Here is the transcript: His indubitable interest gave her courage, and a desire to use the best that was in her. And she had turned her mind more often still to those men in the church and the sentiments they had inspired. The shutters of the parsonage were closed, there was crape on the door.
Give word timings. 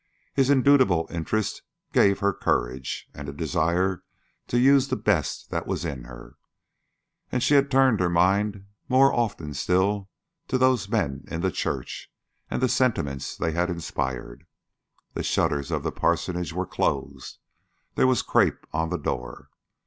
His 0.33 0.49
indubitable 0.49 1.05
interest 1.11 1.61
gave 1.93 2.21
her 2.21 2.33
courage, 2.33 3.07
and 3.13 3.29
a 3.29 3.31
desire 3.31 4.01
to 4.47 4.57
use 4.59 4.87
the 4.87 4.95
best 4.95 5.51
that 5.51 5.67
was 5.67 5.85
in 5.85 6.05
her. 6.05 6.37
And 7.31 7.43
she 7.43 7.53
had 7.53 7.69
turned 7.69 7.99
her 7.99 8.09
mind 8.09 8.65
more 8.89 9.13
often 9.13 9.53
still 9.53 10.09
to 10.47 10.57
those 10.57 10.89
men 10.89 11.25
in 11.27 11.41
the 11.41 11.51
church 11.51 12.11
and 12.49 12.63
the 12.63 12.67
sentiments 12.67 13.37
they 13.37 13.51
had 13.51 13.69
inspired. 13.69 14.47
The 15.13 15.21
shutters 15.21 15.69
of 15.69 15.83
the 15.83 15.91
parsonage 15.91 16.51
were 16.51 16.65
closed, 16.65 17.37
there 17.93 18.07
was 18.07 18.23
crape 18.23 18.65
on 18.73 18.89
the 18.89 18.97
door. 18.97 19.51